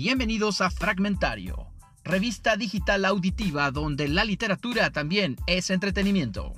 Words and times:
Bienvenidos 0.00 0.60
a 0.60 0.70
Fragmentario, 0.70 1.72
revista 2.04 2.56
digital 2.56 3.04
auditiva 3.04 3.72
donde 3.72 4.06
la 4.06 4.24
literatura 4.24 4.92
también 4.92 5.34
es 5.48 5.70
entretenimiento. 5.70 6.52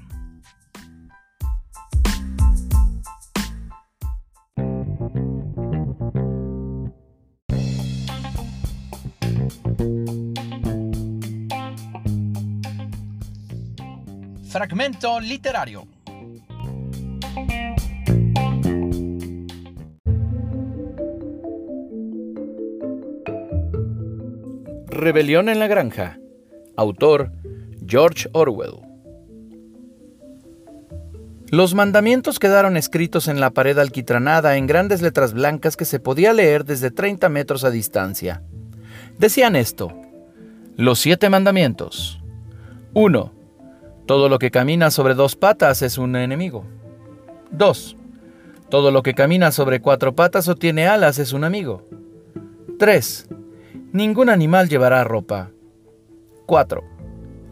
Fragmento 14.51 15.19
literario. 15.19 15.89
Rebelión 25.01 25.49
en 25.49 25.59
la 25.59 25.67
Granja. 25.67 26.19
Autor 26.77 27.33
George 27.87 28.29
Orwell. 28.33 28.83
Los 31.51 31.75
mandamientos 31.75 32.39
quedaron 32.39 32.77
escritos 32.77 33.27
en 33.27 33.41
la 33.41 33.51
pared 33.51 33.79
alquitranada 33.79 34.57
en 34.59 34.67
grandes 34.67 35.01
letras 35.01 35.33
blancas 35.33 35.77
que 35.77 35.87
se 35.87 36.01
podía 36.01 36.33
leer 36.35 36.65
desde 36.65 36.91
30 36.91 37.29
metros 37.31 37.65
a 37.65 37.71
distancia. 37.71 38.43
Decían 39.19 39.57
esto. 39.57 39.91
Los 40.77 41.01
siete 41.01 41.31
mandamientos. 41.31 42.21
1. 42.93 43.33
Todo 44.07 44.29
lo 44.29 44.39
que 44.39 44.51
camina 44.51 44.91
sobre 44.91 45.15
dos 45.15 45.35
patas 45.35 45.81
es 45.81 45.97
un 45.97 46.15
enemigo. 46.15 46.65
2. 47.53 47.97
Todo 48.69 48.91
lo 48.91 49.03
que 49.03 49.15
camina 49.15 49.51
sobre 49.51 49.81
cuatro 49.81 50.15
patas 50.15 50.47
o 50.49 50.55
tiene 50.55 50.87
alas 50.87 51.19
es 51.19 51.33
un 51.33 51.45
amigo. 51.45 51.89
3. 52.79 53.29
Ningún 53.93 54.29
animal 54.29 54.69
llevará 54.69 55.03
ropa. 55.03 55.51
4. 56.47 56.85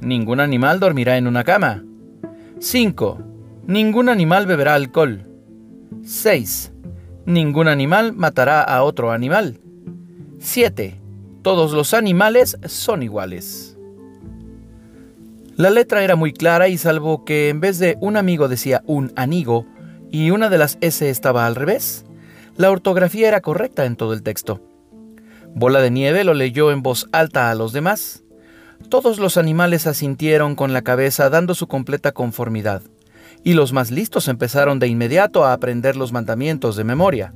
Ningún 0.01 0.39
animal 0.39 0.79
dormirá 0.79 1.17
en 1.17 1.27
una 1.27 1.43
cama. 1.43 1.85
5. 2.61 3.19
Ningún 3.67 4.09
animal 4.09 4.47
beberá 4.47 4.75
alcohol. 4.75 5.27
6. 6.05 6.73
Ningún 7.27 7.67
animal 7.67 8.13
matará 8.13 8.63
a 8.63 8.85
otro 8.85 9.11
animal. 9.11 9.59
7. 10.39 11.01
Todos 11.43 11.73
los 11.73 11.93
animales 11.93 12.57
son 12.67 13.03
iguales. 13.03 13.77
La 15.57 15.71
letra 15.71 16.05
era 16.05 16.15
muy 16.15 16.33
clara 16.33 16.69
y 16.69 16.79
salvo 16.79 17.25
que 17.25 17.49
en 17.49 17.59
vez 17.59 17.81
de 17.81 17.99
un 18.01 18.17
amigo 18.17 18.47
decía 18.47 18.85
un 18.87 19.13
anigo 19.17 19.67
y 20.13 20.31
una 20.31 20.51
de 20.51 20.59
las 20.59 20.79
S 20.83 21.11
estaba 21.11 21.49
al 21.49 21.57
revés, 21.57 22.05
la 22.57 22.71
ortografía 22.71 23.27
era 23.27 23.41
correcta 23.41 23.87
en 23.87 23.97
todo 23.97 24.13
el 24.13 24.23
texto. 24.23 24.68
Bola 25.55 25.81
de 25.81 25.91
Nieve 25.91 26.25
lo 26.25 26.35
leyó 26.35 26.71
en 26.71 26.83
voz 26.83 27.09
alta 27.13 27.51
a 27.51 27.55
los 27.55 27.73
demás. 27.73 28.23
Todos 28.89 29.19
los 29.19 29.37
animales 29.37 29.87
asintieron 29.87 30.55
con 30.55 30.73
la 30.73 30.83
cabeza 30.83 31.31
dando 31.31 31.55
su 31.55 31.67
completa 31.67 32.13
conformidad, 32.13 32.83
y 33.43 33.55
los 33.55 33.73
más 33.73 33.91
listos 33.91 34.29
empezaron 34.29 34.79
de 34.79 34.87
inmediato 34.89 35.45
a 35.45 35.53
aprender 35.53 35.97
los 35.97 36.13
mandamientos 36.13 36.77
de 36.77 36.85
memoria. 36.85 37.35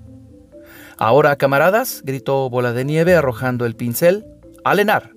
Ahora, 0.98 1.36
camaradas, 1.36 2.02
gritó 2.04 2.48
Bola 2.48 2.72
de 2.72 2.84
Nieve 2.84 3.14
arrojando 3.16 3.66
el 3.66 3.74
pincel, 3.74 4.24
alenar. 4.64 5.10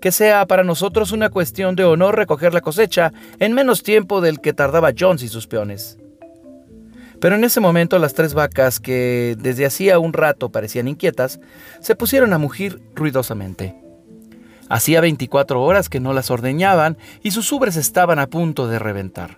Que 0.00 0.12
sea 0.12 0.46
para 0.46 0.62
nosotros 0.62 1.10
una 1.10 1.28
cuestión 1.28 1.74
de 1.74 1.84
honor 1.84 2.14
recoger 2.14 2.54
la 2.54 2.60
cosecha 2.60 3.12
en 3.40 3.52
menos 3.52 3.82
tiempo 3.82 4.20
del 4.20 4.40
que 4.40 4.52
tardaba 4.52 4.92
Jones 4.96 5.24
y 5.24 5.28
sus 5.28 5.48
peones. 5.48 5.98
Pero 7.20 7.34
en 7.34 7.44
ese 7.44 7.60
momento 7.60 7.98
las 7.98 8.14
tres 8.14 8.34
vacas, 8.34 8.78
que 8.80 9.36
desde 9.38 9.66
hacía 9.66 9.98
un 9.98 10.12
rato 10.12 10.50
parecían 10.50 10.88
inquietas, 10.88 11.40
se 11.80 11.96
pusieron 11.96 12.32
a 12.32 12.38
mugir 12.38 12.80
ruidosamente. 12.94 13.74
Hacía 14.68 15.00
24 15.00 15.62
horas 15.62 15.88
que 15.88 16.00
no 16.00 16.12
las 16.12 16.30
ordeñaban 16.30 16.98
y 17.22 17.30
sus 17.30 17.50
ubres 17.52 17.76
estaban 17.76 18.18
a 18.18 18.26
punto 18.26 18.68
de 18.68 18.78
reventar. 18.78 19.36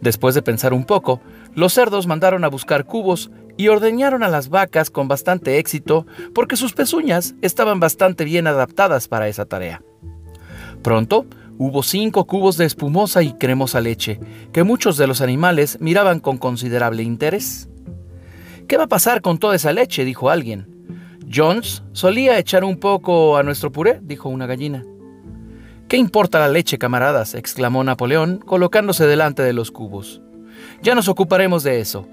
Después 0.00 0.34
de 0.34 0.42
pensar 0.42 0.72
un 0.72 0.84
poco, 0.84 1.20
los 1.54 1.74
cerdos 1.74 2.06
mandaron 2.06 2.44
a 2.44 2.48
buscar 2.48 2.84
cubos 2.84 3.30
y 3.56 3.68
ordeñaron 3.68 4.22
a 4.22 4.28
las 4.28 4.48
vacas 4.48 4.90
con 4.90 5.08
bastante 5.08 5.58
éxito 5.58 6.06
porque 6.34 6.56
sus 6.56 6.72
pezuñas 6.72 7.34
estaban 7.42 7.80
bastante 7.80 8.24
bien 8.24 8.46
adaptadas 8.46 9.08
para 9.08 9.28
esa 9.28 9.44
tarea. 9.44 9.82
Pronto, 10.82 11.26
Hubo 11.60 11.82
cinco 11.82 12.24
cubos 12.24 12.56
de 12.56 12.66
espumosa 12.66 13.24
y 13.24 13.32
cremosa 13.32 13.80
leche, 13.80 14.20
que 14.52 14.62
muchos 14.62 14.96
de 14.96 15.08
los 15.08 15.20
animales 15.20 15.80
miraban 15.80 16.20
con 16.20 16.38
considerable 16.38 17.02
interés. 17.02 17.68
¿Qué 18.68 18.76
va 18.76 18.84
a 18.84 18.88
pasar 18.88 19.22
con 19.22 19.38
toda 19.38 19.56
esa 19.56 19.72
leche? 19.72 20.04
dijo 20.04 20.30
alguien. 20.30 20.68
Jones 21.28 21.82
solía 21.90 22.38
echar 22.38 22.62
un 22.62 22.78
poco 22.78 23.36
a 23.36 23.42
nuestro 23.42 23.72
puré, 23.72 23.98
dijo 24.00 24.28
una 24.28 24.46
gallina. 24.46 24.84
¿Qué 25.88 25.96
importa 25.96 26.38
la 26.38 26.48
leche, 26.48 26.78
camaradas? 26.78 27.34
exclamó 27.34 27.82
Napoleón, 27.82 28.38
colocándose 28.38 29.08
delante 29.08 29.42
de 29.42 29.52
los 29.52 29.72
cubos. 29.72 30.22
Ya 30.80 30.94
nos 30.94 31.08
ocuparemos 31.08 31.64
de 31.64 31.80
eso. 31.80 32.06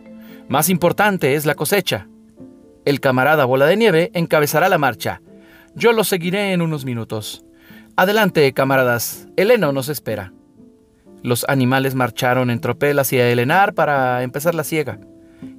Más 0.50 0.70
importante 0.70 1.36
es 1.36 1.46
la 1.46 1.54
cosecha. 1.54 2.08
El 2.84 3.00
camarada 3.00 3.46
Bola 3.46 3.68
de 3.68 3.78
Nieve 3.78 4.10
encabezará 4.16 4.70
la 4.70 4.80
marcha. 4.80 5.22
Yo 5.76 5.92
lo 5.92 6.04
seguiré 6.04 6.52
en 6.52 6.64
unos 6.64 6.84
minutos. 6.84 7.45
Adelante, 7.98 8.52
camaradas, 8.52 9.30
el 9.38 9.52
heno 9.52 9.72
nos 9.72 9.88
espera. 9.88 10.34
Los 11.24 11.46
animales 11.48 11.96
marcharon 11.96 12.50
en 12.50 12.60
tropel 12.60 13.00
hacia 13.00 13.30
el 13.30 13.40
Enar 13.40 13.74
para 13.74 14.22
empezar 14.22 14.54
la 14.54 14.66
siega, 14.66 15.00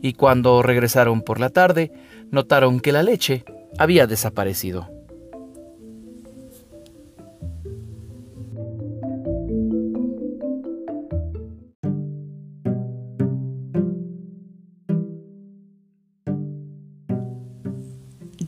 y 0.03 0.13
cuando 0.13 0.63
regresaron 0.63 1.23
por 1.23 1.41
la 1.41 1.49
tarde, 1.49 1.93
notaron 2.31 2.81
que 2.81 2.93
la 2.93 3.03
leche 3.03 3.47
había 3.79 4.07
desaparecido. 4.07 4.96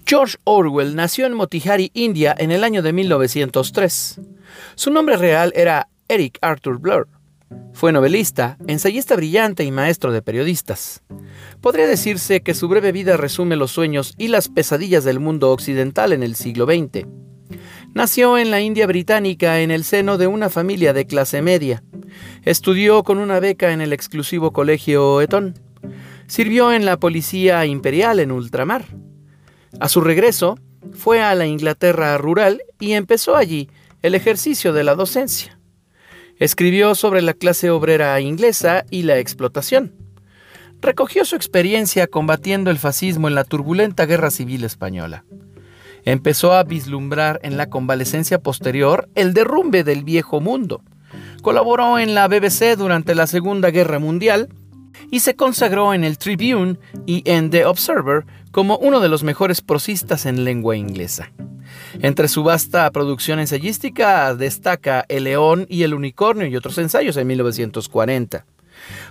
George 0.09 0.39
Orwell 0.45 0.97
nació 0.97 1.27
en 1.27 1.35
Motihari, 1.35 1.91
India, 1.93 2.35
en 2.39 2.51
el 2.51 2.65
año 2.65 2.81
de 2.81 2.95
1903. 2.95 4.19
Su 4.75 4.91
nombre 4.91 5.19
real 5.19 5.53
era 5.55 5.91
Eric 6.09 6.39
Arthur 6.41 6.79
Blur. 6.79 7.09
Fue 7.75 7.93
novelista, 7.93 8.57
ensayista 8.67 9.17
brillante 9.17 9.65
y 9.65 9.71
maestro 9.71 10.11
de 10.11 10.23
periodistas. 10.23 11.03
Podría 11.61 11.87
decirse 11.87 12.41
que 12.41 12.55
su 12.55 12.69
breve 12.69 12.91
vida 12.91 13.19
resume 13.19 13.57
los 13.57 13.71
sueños 13.71 14.15
y 14.17 14.29
las 14.29 14.49
pesadillas 14.49 15.05
del 15.05 15.21
mundo 15.21 15.51
occidental 15.51 16.15
en 16.15 16.23
el 16.23 16.37
siglo 16.37 16.65
XX. 16.65 17.07
Nació 17.93 18.39
en 18.39 18.51
la 18.51 18.63
India 18.63 18.87
británica 18.87 19.61
en 19.61 19.71
el 19.71 19.85
seno 19.85 20.17
de 20.17 20.27
una 20.27 20.49
familia 20.49 20.95
de 20.95 21.07
clase 21.07 21.43
media. 21.43 21.83
Estudió 22.45 23.03
con 23.03 23.19
una 23.19 23.41
beca 23.41 23.73
en 23.73 23.83
el 23.83 23.93
exclusivo 23.93 24.55
colegio 24.55 25.21
Eton. 25.21 25.53
Sirvió 26.29 26.73
en 26.73 26.87
la 26.87 26.99
policía 26.99 27.67
imperial 27.67 28.21
en 28.21 28.33
ultramar 28.33 28.87
a 29.81 29.89
su 29.89 30.01
regreso, 30.01 30.59
fue 30.93 31.23
a 31.23 31.35
la 31.35 31.47
Inglaterra 31.47 32.17
rural 32.19 32.63
y 32.79 32.93
empezó 32.93 33.37
allí 33.37 33.69
el 34.03 34.15
ejercicio 34.15 34.73
de 34.73 34.85
la 34.85 34.95
docencia. 34.95 35.59
Escribió 36.39 36.95
sobre 36.95 37.21
la 37.21 37.35
clase 37.35 37.71
obrera 37.71 38.21
inglesa 38.21 38.85
y 38.91 39.03
la 39.03 39.19
explotación. 39.19 39.95
Recogió 40.81 41.25
su 41.25 41.35
experiencia 41.35 42.07
combatiendo 42.07 42.71
el 42.71 42.79
fascismo 42.79 43.27
en 43.27 43.35
la 43.35 43.45
turbulenta 43.45 44.07
Guerra 44.07 44.31
Civil 44.31 44.63
Española. 44.63 45.25
Empezó 46.05 46.53
a 46.53 46.63
vislumbrar 46.63 47.41
en 47.43 47.57
la 47.57 47.69
convalecencia 47.69 48.39
posterior 48.39 49.09
el 49.17 49.35
derrumbe 49.35 49.83
del 49.83 50.05
viejo 50.05 50.41
mundo. 50.41 50.83
Colaboró 51.43 51.99
en 51.99 52.15
la 52.15 52.29
BBC 52.29 52.77
durante 52.77 53.17
la 53.17 53.27
Segunda 53.27 53.71
Guerra 53.71 53.99
Mundial 53.99 54.49
y 55.11 55.21
se 55.21 55.35
consagró 55.35 55.93
en 55.93 56.05
el 56.05 56.19
Tribune 56.19 56.79
y 57.07 57.23
en 57.29 57.51
The 57.51 57.65
Observer 57.65 58.25
como 58.51 58.79
uno 58.79 59.01
de 59.01 59.09
los 59.09 59.23
mejores 59.23 59.61
prosistas 59.61 60.27
en 60.27 60.45
lengua 60.45 60.77
inglesa. 60.77 61.31
Entre 62.01 62.29
su 62.29 62.43
vasta 62.43 62.91
producción 62.91 63.41
ensayística 63.41 64.35
destaca 64.35 65.05
El 65.09 65.25
león 65.25 65.67
y 65.69 65.83
el 65.83 65.95
unicornio 65.95 66.47
y 66.47 66.57
otros 66.57 66.79
ensayos 66.79 67.17
en 67.17 67.27
1940. 67.27 68.47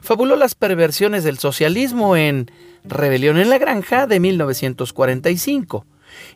Fabuló 0.01 0.35
las 0.35 0.55
perversiones 0.55 1.23
del 1.23 1.37
socialismo 1.37 2.15
en 2.15 2.49
Rebelión 2.83 3.37
en 3.37 3.49
la 3.49 3.57
Granja 3.57 4.07
de 4.07 4.19
1945 4.19 5.85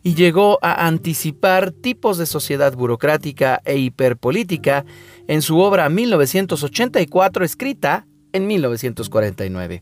y 0.04 0.16
llegó 0.16 0.60
a 0.62 0.86
anticipar 0.88 1.72
tipos 1.72 2.18
de 2.18 2.26
sociedad 2.26 2.74
burocrática 2.76 3.62
e 3.64 3.78
hiperpolítica 3.78 4.86
en 5.28 5.42
su 5.42 5.60
obra 5.60 5.90
1984 5.90 7.46
escrita 7.46 8.06
en 8.34 8.48
1949. 8.48 9.82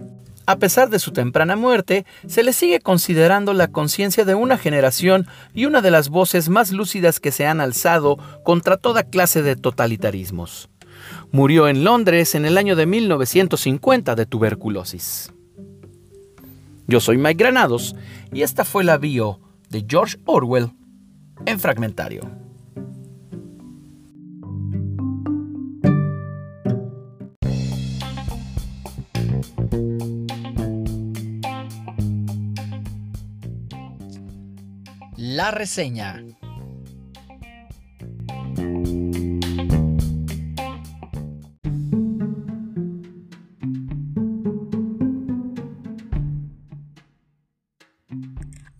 A 0.49 0.55
pesar 0.55 0.89
de 0.89 0.97
su 0.97 1.11
temprana 1.11 1.55
muerte, 1.55 2.07
se 2.25 2.41
le 2.41 2.53
sigue 2.53 2.79
considerando 2.79 3.53
la 3.53 3.67
conciencia 3.67 4.25
de 4.25 4.33
una 4.33 4.57
generación 4.57 5.27
y 5.53 5.65
una 5.65 5.79
de 5.81 5.91
las 5.91 6.09
voces 6.09 6.49
más 6.49 6.71
lúcidas 6.71 7.19
que 7.19 7.31
se 7.31 7.45
han 7.45 7.61
alzado 7.61 8.17
contra 8.43 8.75
toda 8.75 9.03
clase 9.03 9.43
de 9.43 9.55
totalitarismos. 9.55 10.71
Murió 11.31 11.67
en 11.67 11.83
Londres 11.83 12.33
en 12.33 12.45
el 12.45 12.57
año 12.57 12.75
de 12.75 12.87
1950 12.87 14.15
de 14.15 14.25
tuberculosis. 14.25 15.31
Yo 16.87 16.99
soy 16.99 17.19
Mike 17.19 17.43
Granados 17.43 17.95
y 18.33 18.41
esta 18.41 18.65
fue 18.65 18.83
la 18.83 18.97
bio 18.97 19.39
de 19.69 19.85
George 19.87 20.17
Orwell 20.25 20.71
en 21.45 21.59
Fragmentario. 21.59 22.38
La 35.39 35.51
reseña. 35.51 36.21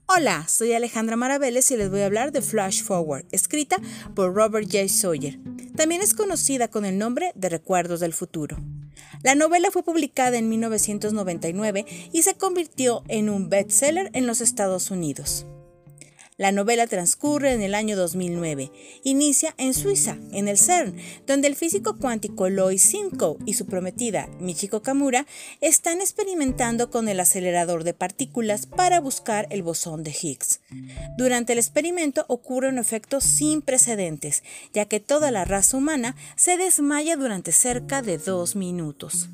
Hola, 0.06 0.46
soy 0.50 0.74
Alejandra 0.74 1.16
Maraveles 1.16 1.72
y 1.72 1.78
les 1.78 1.90
voy 1.90 2.02
a 2.02 2.08
hablar 2.08 2.34
de 2.34 2.42
Flash 2.42 2.84
Forward, 2.84 3.26
escrita 3.32 3.78
por 4.14 4.36
Robert 4.36 4.66
J. 4.70 4.90
Sawyer. 4.90 5.40
También 5.78 6.02
es 6.02 6.14
conocida 6.14 6.68
con 6.68 6.84
el 6.84 6.98
nombre 6.98 7.32
de 7.36 7.48
Recuerdos 7.48 8.02
del 8.02 8.12
Futuro. 8.12 8.58
La 9.24 9.34
novela 9.34 9.72
fue 9.72 9.84
publicada 9.84 10.38
en 10.38 10.50
1999 10.50 11.86
y 12.12 12.24
se 12.24 12.36
convirtió 12.36 13.04
en 13.08 13.30
un 13.30 13.48
bestseller 13.48 14.10
en 14.12 14.28
los 14.28 14.42
Estados 14.42 14.92
Unidos. 14.92 15.46
La 16.39 16.53
novela 16.53 16.88
transcurre 16.88 17.51
en 17.51 17.62
el 17.62 17.75
año 17.75 17.97
2009. 17.97 18.71
Inicia 19.03 19.53
en 19.57 19.74
Suiza, 19.74 20.15
en 20.31 20.47
el 20.47 20.57
CERN, 20.57 20.95
donde 21.27 21.50
el 21.50 21.56
físico 21.57 21.97
cuántico 21.97 22.47
Lois 22.47 22.81
Simcoe 22.81 23.36
y 23.45 23.56
su 23.56 23.65
prometida 23.65 24.30
Michiko 24.39 24.81
Kamura 24.81 25.27
están 25.59 26.00
experimentando 26.00 26.89
con 26.89 27.09
el 27.09 27.19
acelerador 27.19 27.83
de 27.83 27.94
partículas 27.94 28.68
para 28.68 29.01
buscar 29.01 29.47
el 29.50 29.63
bosón 29.63 30.01
de 30.03 30.12
Higgs. 30.12 30.62
Durante 31.18 31.51
el 31.51 31.59
experimento 31.59 32.24
ocurre 32.30 32.69
un 32.69 32.77
efecto 32.77 33.19
sin 33.19 33.62
precedentes, 33.62 34.41
ya 34.74 34.86
que 34.86 35.01
toda 35.01 35.31
la 35.31 35.44
raza 35.44 35.75
humana 35.75 36.15
se 36.38 36.56
desmaya 36.56 37.18
durante 37.18 37.51
cerca 37.51 38.01
de 38.01 38.18
dos 38.18 38.56
minutos. 38.56 39.27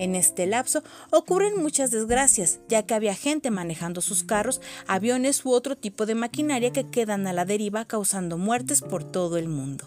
En 0.00 0.14
este 0.14 0.46
lapso 0.46 0.82
ocurren 1.10 1.60
muchas 1.60 1.90
desgracias, 1.90 2.60
ya 2.70 2.86
que 2.86 2.94
había 2.94 3.14
gente 3.14 3.50
manejando 3.50 4.00
sus 4.00 4.24
carros, 4.24 4.62
aviones 4.86 5.44
u 5.44 5.50
otro 5.50 5.76
tipo 5.76 6.06
de 6.06 6.14
maquinaria 6.14 6.72
que 6.72 6.88
quedan 6.88 7.26
a 7.26 7.34
la 7.34 7.44
deriva 7.44 7.84
causando 7.84 8.38
muertes 8.38 8.80
por 8.80 9.04
todo 9.04 9.36
el 9.36 9.48
mundo. 9.48 9.86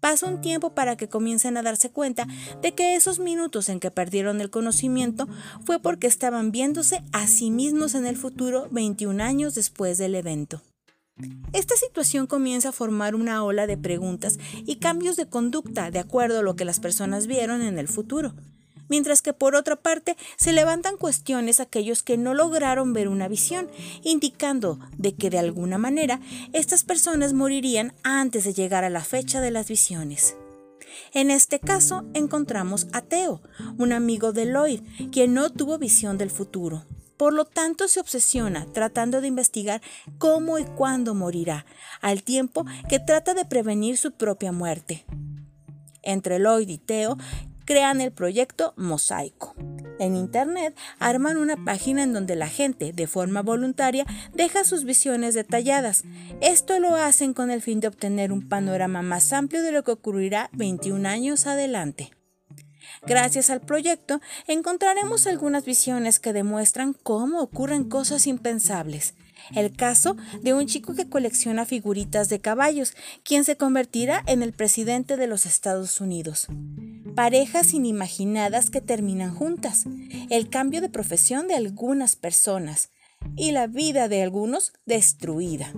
Pasa 0.00 0.26
un 0.26 0.42
tiempo 0.42 0.74
para 0.74 0.98
que 0.98 1.08
comiencen 1.08 1.56
a 1.56 1.62
darse 1.62 1.88
cuenta 1.88 2.26
de 2.60 2.74
que 2.74 2.94
esos 2.94 3.18
minutos 3.18 3.70
en 3.70 3.80
que 3.80 3.90
perdieron 3.90 4.42
el 4.42 4.50
conocimiento 4.50 5.26
fue 5.64 5.78
porque 5.80 6.08
estaban 6.08 6.52
viéndose 6.52 7.02
a 7.12 7.26
sí 7.26 7.50
mismos 7.50 7.94
en 7.94 8.04
el 8.04 8.18
futuro 8.18 8.68
21 8.70 9.24
años 9.24 9.54
después 9.54 9.96
del 9.96 10.14
evento. 10.14 10.60
Esta 11.54 11.74
situación 11.76 12.26
comienza 12.26 12.68
a 12.68 12.72
formar 12.72 13.14
una 13.14 13.42
ola 13.42 13.66
de 13.66 13.78
preguntas 13.78 14.38
y 14.66 14.76
cambios 14.76 15.16
de 15.16 15.26
conducta 15.26 15.90
de 15.90 16.00
acuerdo 16.00 16.40
a 16.40 16.42
lo 16.42 16.54
que 16.54 16.66
las 16.66 16.80
personas 16.80 17.26
vieron 17.26 17.62
en 17.62 17.78
el 17.78 17.88
futuro 17.88 18.34
mientras 18.88 19.22
que 19.22 19.32
por 19.32 19.54
otra 19.54 19.76
parte 19.76 20.16
se 20.36 20.52
levantan 20.52 20.96
cuestiones 20.96 21.60
aquellos 21.60 22.02
que 22.02 22.16
no 22.16 22.34
lograron 22.34 22.92
ver 22.92 23.08
una 23.08 23.28
visión, 23.28 23.68
indicando 24.02 24.78
de 24.96 25.14
que 25.14 25.30
de 25.30 25.38
alguna 25.38 25.78
manera 25.78 26.20
estas 26.52 26.84
personas 26.84 27.32
morirían 27.32 27.94
antes 28.02 28.44
de 28.44 28.54
llegar 28.54 28.84
a 28.84 28.90
la 28.90 29.04
fecha 29.04 29.40
de 29.40 29.50
las 29.50 29.68
visiones. 29.68 30.36
En 31.12 31.30
este 31.30 31.60
caso 31.60 32.04
encontramos 32.14 32.86
a 32.92 33.02
Teo, 33.02 33.42
un 33.78 33.92
amigo 33.92 34.32
de 34.32 34.46
Lloyd, 34.46 34.80
quien 35.12 35.34
no 35.34 35.50
tuvo 35.50 35.78
visión 35.78 36.18
del 36.18 36.30
futuro. 36.30 36.84
Por 37.16 37.32
lo 37.32 37.46
tanto, 37.46 37.88
se 37.88 37.98
obsesiona 37.98 38.66
tratando 38.72 39.22
de 39.22 39.28
investigar 39.28 39.80
cómo 40.18 40.58
y 40.58 40.64
cuándo 40.64 41.14
morirá, 41.14 41.64
al 42.02 42.22
tiempo 42.22 42.66
que 42.90 43.00
trata 43.00 43.32
de 43.32 43.46
prevenir 43.46 43.96
su 43.96 44.12
propia 44.12 44.52
muerte. 44.52 45.06
Entre 46.02 46.38
Lloyd 46.38 46.68
y 46.68 46.78
Teo 46.78 47.16
crean 47.66 48.00
el 48.00 48.12
proyecto 48.12 48.72
Mosaico. 48.76 49.54
En 49.98 50.16
Internet 50.16 50.76
arman 50.98 51.36
una 51.36 51.56
página 51.62 52.02
en 52.02 52.12
donde 52.12 52.36
la 52.36 52.48
gente, 52.48 52.92
de 52.92 53.06
forma 53.06 53.42
voluntaria, 53.42 54.06
deja 54.32 54.64
sus 54.64 54.84
visiones 54.84 55.34
detalladas. 55.34 56.04
Esto 56.40 56.78
lo 56.78 56.96
hacen 56.96 57.34
con 57.34 57.50
el 57.50 57.60
fin 57.60 57.80
de 57.80 57.88
obtener 57.88 58.32
un 58.32 58.48
panorama 58.48 59.02
más 59.02 59.32
amplio 59.32 59.62
de 59.62 59.72
lo 59.72 59.84
que 59.84 59.92
ocurrirá 59.92 60.48
21 60.52 61.08
años 61.08 61.46
adelante. 61.46 62.10
Gracias 63.06 63.50
al 63.50 63.60
proyecto 63.60 64.20
encontraremos 64.46 65.26
algunas 65.26 65.64
visiones 65.64 66.18
que 66.18 66.32
demuestran 66.32 66.92
cómo 66.92 67.40
ocurren 67.40 67.84
cosas 67.84 68.26
impensables. 68.26 69.14
El 69.54 69.72
caso 69.72 70.16
de 70.42 70.54
un 70.54 70.66
chico 70.66 70.94
que 70.94 71.08
colecciona 71.08 71.64
figuritas 71.64 72.28
de 72.28 72.40
caballos, 72.40 72.94
quien 73.22 73.44
se 73.44 73.56
convertirá 73.56 74.22
en 74.26 74.42
el 74.42 74.52
presidente 74.52 75.16
de 75.16 75.26
los 75.26 75.46
Estados 75.46 76.00
Unidos. 76.00 76.46
Parejas 77.14 77.72
inimaginadas 77.72 78.70
que 78.70 78.80
terminan 78.80 79.34
juntas, 79.34 79.84
el 80.30 80.50
cambio 80.50 80.80
de 80.80 80.88
profesión 80.88 81.48
de 81.48 81.54
algunas 81.54 82.16
personas. 82.16 82.90
Y 83.34 83.52
la 83.52 83.66
vida 83.66 84.08
de 84.08 84.22
algunos 84.22 84.72
destruida. 84.84 85.72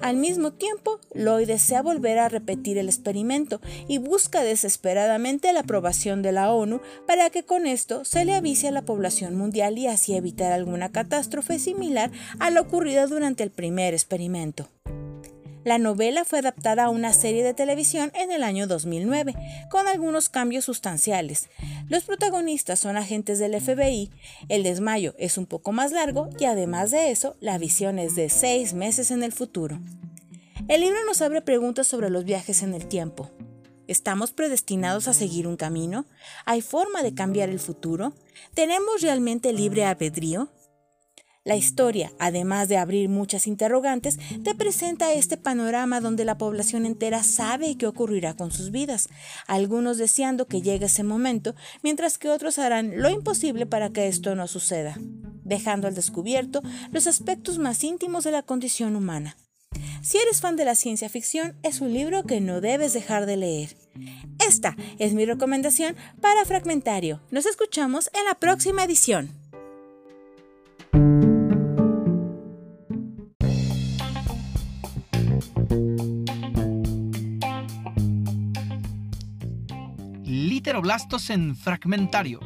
Al 0.00 0.16
mismo 0.16 0.52
tiempo, 0.52 1.00
Lloyd 1.14 1.46
desea 1.46 1.82
volver 1.82 2.18
a 2.18 2.28
repetir 2.28 2.78
el 2.78 2.88
experimento 2.88 3.60
y 3.88 3.98
busca 3.98 4.42
desesperadamente 4.42 5.52
la 5.52 5.60
aprobación 5.60 6.22
de 6.22 6.32
la 6.32 6.52
ONU 6.52 6.80
para 7.06 7.30
que 7.30 7.44
con 7.44 7.66
esto 7.66 8.04
se 8.04 8.24
le 8.24 8.34
avise 8.34 8.68
a 8.68 8.72
la 8.72 8.82
población 8.82 9.36
mundial 9.36 9.78
y 9.78 9.86
así 9.86 10.14
evitar 10.14 10.52
alguna 10.52 10.92
catástrofe 10.92 11.58
similar 11.58 12.10
a 12.38 12.50
la 12.50 12.60
ocurrida 12.60 13.06
durante 13.06 13.42
el 13.42 13.50
primer 13.50 13.94
experimento. 13.94 14.68
La 15.66 15.78
novela 15.78 16.24
fue 16.24 16.38
adaptada 16.38 16.84
a 16.84 16.90
una 16.90 17.12
serie 17.12 17.42
de 17.42 17.52
televisión 17.52 18.12
en 18.14 18.30
el 18.30 18.44
año 18.44 18.68
2009, 18.68 19.34
con 19.68 19.88
algunos 19.88 20.28
cambios 20.28 20.64
sustanciales. 20.64 21.48
Los 21.88 22.04
protagonistas 22.04 22.78
son 22.78 22.96
agentes 22.96 23.40
del 23.40 23.60
FBI, 23.60 24.12
el 24.48 24.62
desmayo 24.62 25.16
es 25.18 25.38
un 25.38 25.46
poco 25.46 25.72
más 25.72 25.90
largo 25.90 26.30
y 26.38 26.44
además 26.44 26.92
de 26.92 27.10
eso, 27.10 27.34
la 27.40 27.58
visión 27.58 27.98
es 27.98 28.14
de 28.14 28.28
seis 28.28 28.74
meses 28.74 29.10
en 29.10 29.24
el 29.24 29.32
futuro. 29.32 29.80
El 30.68 30.82
libro 30.82 31.04
nos 31.04 31.20
abre 31.20 31.42
preguntas 31.42 31.88
sobre 31.88 32.10
los 32.10 32.22
viajes 32.22 32.62
en 32.62 32.72
el 32.72 32.86
tiempo. 32.86 33.32
¿Estamos 33.88 34.30
predestinados 34.30 35.08
a 35.08 35.14
seguir 35.14 35.48
un 35.48 35.56
camino? 35.56 36.06
¿Hay 36.44 36.60
forma 36.60 37.02
de 37.02 37.12
cambiar 37.12 37.48
el 37.48 37.58
futuro? 37.58 38.14
¿Tenemos 38.54 39.00
realmente 39.02 39.52
libre 39.52 39.84
albedrío? 39.84 40.48
La 41.46 41.54
historia, 41.54 42.12
además 42.18 42.66
de 42.66 42.76
abrir 42.76 43.08
muchas 43.08 43.46
interrogantes, 43.46 44.18
te 44.42 44.56
presenta 44.56 45.12
este 45.12 45.36
panorama 45.36 46.00
donde 46.00 46.24
la 46.24 46.38
población 46.38 46.84
entera 46.84 47.22
sabe 47.22 47.78
qué 47.78 47.86
ocurrirá 47.86 48.34
con 48.34 48.50
sus 48.50 48.72
vidas, 48.72 49.08
algunos 49.46 49.96
deseando 49.96 50.48
que 50.48 50.60
llegue 50.60 50.86
ese 50.86 51.04
momento, 51.04 51.54
mientras 51.84 52.18
que 52.18 52.30
otros 52.30 52.58
harán 52.58 53.00
lo 53.00 53.10
imposible 53.10 53.64
para 53.64 53.90
que 53.90 54.08
esto 54.08 54.34
no 54.34 54.48
suceda, 54.48 54.98
dejando 55.44 55.86
al 55.86 55.94
descubierto 55.94 56.62
los 56.90 57.06
aspectos 57.06 57.58
más 57.58 57.84
íntimos 57.84 58.24
de 58.24 58.32
la 58.32 58.42
condición 58.42 58.96
humana. 58.96 59.36
Si 60.02 60.18
eres 60.18 60.40
fan 60.40 60.56
de 60.56 60.64
la 60.64 60.74
ciencia 60.74 61.08
ficción, 61.08 61.56
es 61.62 61.80
un 61.80 61.92
libro 61.92 62.24
que 62.24 62.40
no 62.40 62.60
debes 62.60 62.92
dejar 62.92 63.24
de 63.24 63.36
leer. 63.36 63.76
Esta 64.44 64.76
es 64.98 65.14
mi 65.14 65.24
recomendación 65.24 65.94
para 66.20 66.44
Fragmentario. 66.44 67.20
Nos 67.30 67.46
escuchamos 67.46 68.10
en 68.14 68.24
la 68.24 68.34
próxima 68.34 68.82
edición. 68.82 69.45
En 80.68 81.54
fragmentario. 81.54 82.40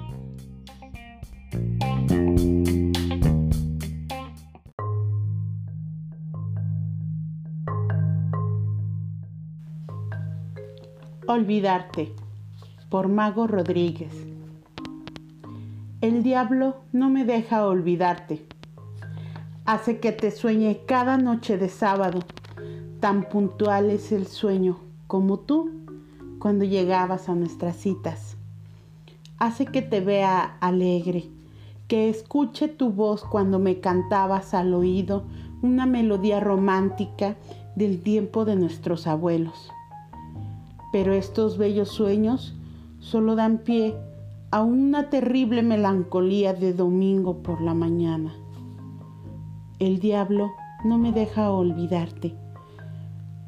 Olvidarte 11.27 12.15
por 12.91 13.09
Mago 13.09 13.47
Rodríguez. 13.47 14.13
El 16.03 16.23
diablo 16.23 16.83
no 16.93 17.09
me 17.09 17.25
deja 17.25 17.67
olvidarte. 17.67 18.47
Hace 19.65 19.99
que 19.99 20.13
te 20.13 20.31
sueñe 20.31 20.83
cada 20.87 21.17
noche 21.17 21.57
de 21.57 21.71
sábado. 21.71 22.21
Tan 23.01 23.31
puntual 23.31 23.89
es 23.89 24.13
el 24.13 24.27
sueño 24.27 24.79
como 25.07 25.39
tú 25.39 25.80
cuando 26.41 26.65
llegabas 26.65 27.29
a 27.29 27.37
nuestras 27.37 27.77
citas. 27.77 28.37
Hace 29.39 29.67
que 29.67 29.83
te 29.83 30.01
vea 30.01 30.57
alegre, 30.61 31.29
que 31.87 32.09
escuche 32.09 32.67
tu 32.67 32.91
voz 32.91 33.23
cuando 33.23 33.61
me 33.61 33.79
cantabas 33.79 34.55
al 34.55 34.75
oído 34.75 35.23
una 35.63 35.87
melodía 35.87 36.41
romántica 36.41 37.37
del 37.77 38.03
tiempo 38.03 38.45
de 38.45 38.57
nuestros 38.57 39.07
abuelos. 39.07 39.71
Pero 40.93 41.13
estos 41.13 41.59
bellos 41.59 41.91
sueños 41.91 42.57
solo 42.99 43.37
dan 43.37 43.59
pie 43.59 43.95
a 44.51 44.63
una 44.63 45.11
terrible 45.11 45.63
melancolía 45.63 46.55
de 46.55 46.73
domingo 46.73 47.43
por 47.43 47.61
la 47.61 47.75
mañana. 47.75 48.35
El 49.79 50.01
diablo 50.01 50.51
no 50.85 50.99
me 50.99 51.13
deja 51.13 51.51
olvidarte. 51.53 52.35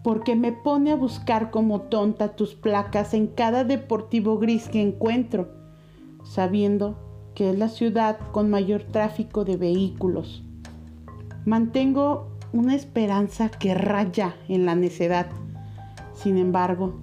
Porque 0.02 0.34
me 0.34 0.52
pone 0.52 0.92
a 0.92 0.96
buscar 0.96 1.50
como 1.50 1.82
tonta 1.82 2.34
tus 2.34 2.54
placas 2.54 3.14
en 3.14 3.28
cada 3.28 3.64
deportivo 3.64 4.38
gris 4.38 4.68
que 4.68 4.82
encuentro, 4.82 5.48
sabiendo 6.24 6.96
que 7.34 7.50
es 7.50 7.58
la 7.58 7.68
ciudad 7.68 8.18
con 8.32 8.50
mayor 8.50 8.82
tráfico 8.84 9.44
de 9.44 9.56
vehículos. 9.56 10.42
Mantengo 11.44 12.28
una 12.52 12.74
esperanza 12.74 13.48
que 13.48 13.74
raya 13.74 14.36
en 14.48 14.66
la 14.66 14.74
necedad. 14.74 15.26
Sin 16.14 16.36
embargo, 16.36 16.94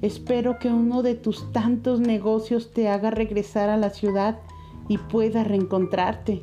espero 0.00 0.58
que 0.58 0.68
uno 0.68 1.02
de 1.02 1.14
tus 1.14 1.52
tantos 1.52 2.00
negocios 2.00 2.72
te 2.72 2.88
haga 2.88 3.10
regresar 3.10 3.68
a 3.68 3.76
la 3.76 3.90
ciudad 3.90 4.38
y 4.88 4.98
pueda 4.98 5.44
reencontrarte. 5.44 6.42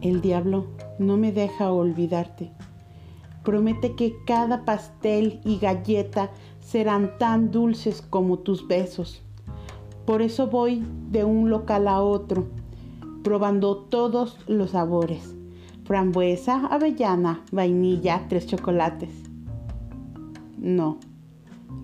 El 0.00 0.20
diablo 0.20 0.66
no 0.98 1.16
me 1.16 1.32
deja 1.32 1.72
olvidarte. 1.72 2.52
Promete 3.48 3.94
que 3.94 4.14
cada 4.26 4.66
pastel 4.66 5.40
y 5.42 5.56
galleta 5.56 6.30
serán 6.60 7.16
tan 7.16 7.50
dulces 7.50 8.02
como 8.02 8.40
tus 8.40 8.68
besos. 8.68 9.22
Por 10.04 10.20
eso 10.20 10.48
voy 10.48 10.84
de 11.10 11.24
un 11.24 11.48
local 11.48 11.88
a 11.88 12.02
otro, 12.02 12.46
probando 13.24 13.78
todos 13.84 14.38
los 14.48 14.72
sabores. 14.72 15.34
Frambuesa, 15.84 16.66
avellana, 16.66 17.42
vainilla, 17.50 18.26
tres 18.28 18.46
chocolates. 18.46 19.14
No, 20.58 20.98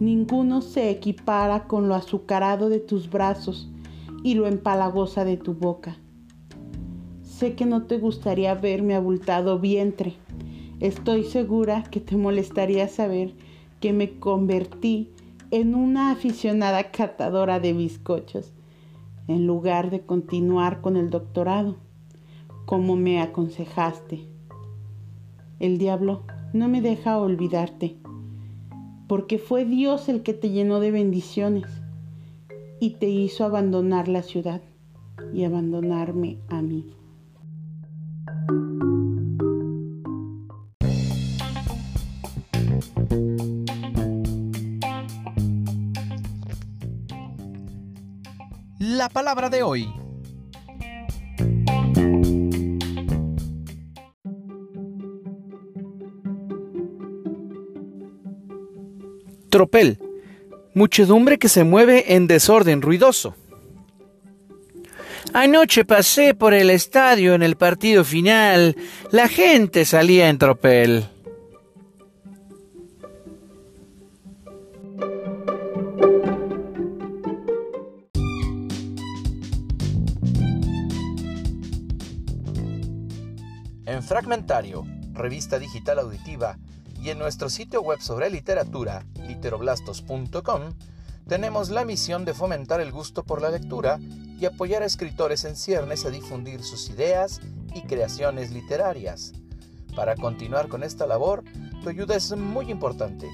ninguno 0.00 0.60
se 0.60 0.90
equipara 0.90 1.66
con 1.66 1.88
lo 1.88 1.94
azucarado 1.94 2.68
de 2.68 2.80
tus 2.80 3.08
brazos 3.08 3.70
y 4.22 4.34
lo 4.34 4.46
empalagosa 4.46 5.24
de 5.24 5.38
tu 5.38 5.54
boca. 5.54 5.96
Sé 7.22 7.54
que 7.54 7.64
no 7.64 7.84
te 7.84 7.96
gustaría 7.96 8.54
ver 8.54 8.82
mi 8.82 8.92
abultado 8.92 9.58
vientre. 9.58 10.18
Estoy 10.80 11.24
segura 11.24 11.84
que 11.84 12.00
te 12.00 12.16
molestaría 12.16 12.88
saber 12.88 13.34
que 13.80 13.92
me 13.92 14.18
convertí 14.18 15.10
en 15.50 15.74
una 15.74 16.10
aficionada 16.10 16.90
catadora 16.90 17.60
de 17.60 17.72
bizcochos 17.72 18.52
en 19.28 19.46
lugar 19.46 19.90
de 19.90 20.00
continuar 20.00 20.80
con 20.80 20.96
el 20.96 21.10
doctorado 21.10 21.76
como 22.64 22.96
me 22.96 23.20
aconsejaste. 23.20 24.26
El 25.60 25.78
diablo 25.78 26.22
no 26.52 26.68
me 26.68 26.80
deja 26.80 27.18
olvidarte, 27.18 27.96
porque 29.06 29.38
fue 29.38 29.64
Dios 29.64 30.08
el 30.08 30.22
que 30.22 30.34
te 30.34 30.50
llenó 30.50 30.80
de 30.80 30.90
bendiciones 30.90 31.66
y 32.80 32.90
te 32.90 33.08
hizo 33.08 33.44
abandonar 33.44 34.08
la 34.08 34.22
ciudad 34.22 34.62
y 35.32 35.44
abandonarme 35.44 36.38
a 36.48 36.62
mí. 36.62 36.94
La 49.04 49.10
palabra 49.10 49.50
de 49.50 49.62
hoy. 49.62 49.86
Tropel. 59.50 59.98
Muchedumbre 60.72 61.36
que 61.36 61.50
se 61.50 61.64
mueve 61.64 62.14
en 62.14 62.26
desorden 62.26 62.80
ruidoso. 62.80 63.34
Anoche 65.34 65.84
pasé 65.84 66.32
por 66.32 66.54
el 66.54 66.70
estadio 66.70 67.34
en 67.34 67.42
el 67.42 67.56
partido 67.56 68.04
final. 68.04 68.74
La 69.10 69.28
gente 69.28 69.84
salía 69.84 70.30
en 70.30 70.38
tropel. 70.38 71.13
Fragmentario, 84.06 84.84
revista 85.14 85.58
digital 85.58 85.98
auditiva, 85.98 86.58
y 87.00 87.08
en 87.08 87.18
nuestro 87.18 87.48
sitio 87.48 87.80
web 87.80 88.02
sobre 88.02 88.28
literatura, 88.28 89.06
literoblastos.com, 89.26 90.74
tenemos 91.26 91.70
la 91.70 91.86
misión 91.86 92.26
de 92.26 92.34
fomentar 92.34 92.82
el 92.82 92.92
gusto 92.92 93.22
por 93.24 93.40
la 93.40 93.48
lectura 93.48 93.98
y 94.38 94.44
apoyar 94.44 94.82
a 94.82 94.86
escritores 94.86 95.46
en 95.46 95.56
ciernes 95.56 96.04
a 96.04 96.10
difundir 96.10 96.62
sus 96.64 96.90
ideas 96.90 97.40
y 97.74 97.80
creaciones 97.80 98.50
literarias. 98.50 99.32
Para 99.96 100.16
continuar 100.16 100.68
con 100.68 100.82
esta 100.82 101.06
labor, 101.06 101.42
tu 101.82 101.88
ayuda 101.88 102.14
es 102.14 102.36
muy 102.36 102.70
importante. 102.70 103.30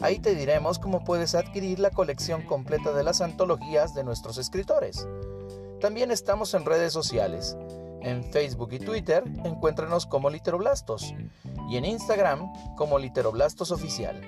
Ahí 0.00 0.18
te 0.18 0.34
diremos 0.34 0.78
cómo 0.78 1.04
puedes 1.04 1.34
adquirir 1.34 1.78
la 1.78 1.90
colección 1.90 2.42
completa 2.42 2.92
de 2.92 3.04
las 3.04 3.20
antologías 3.20 3.94
de 3.94 4.02
nuestros 4.02 4.38
escritores. 4.38 5.06
También 5.80 6.10
estamos 6.10 6.54
en 6.54 6.64
redes 6.64 6.92
sociales. 6.92 7.56
En 8.02 8.24
Facebook 8.24 8.72
y 8.72 8.78
Twitter 8.78 9.22
encuéntranos 9.44 10.06
como 10.06 10.30
Literoblastos 10.30 11.14
y 11.68 11.76
en 11.76 11.84
Instagram 11.84 12.50
como 12.76 12.98
Literoblastos 12.98 13.72
Oficial. 13.72 14.22